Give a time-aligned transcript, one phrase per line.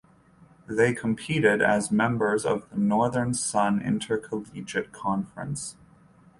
[0.67, 5.75] They competed as members of the Northern Sun Intercollegiate Conference.